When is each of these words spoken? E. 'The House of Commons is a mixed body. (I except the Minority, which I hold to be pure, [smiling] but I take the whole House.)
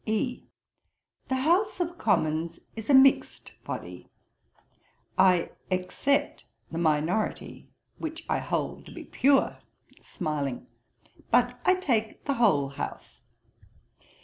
E. 0.07 0.41
'The 1.27 1.35
House 1.35 1.79
of 1.79 1.99
Commons 1.99 2.59
is 2.75 2.89
a 2.89 2.93
mixed 2.95 3.51
body. 3.63 4.07
(I 5.15 5.51
except 5.69 6.43
the 6.71 6.79
Minority, 6.79 7.67
which 7.99 8.25
I 8.27 8.39
hold 8.39 8.87
to 8.87 8.91
be 8.91 9.03
pure, 9.03 9.59
[smiling] 10.01 10.65
but 11.29 11.59
I 11.65 11.75
take 11.75 12.25
the 12.25 12.33
whole 12.41 12.69
House.) 12.69 13.21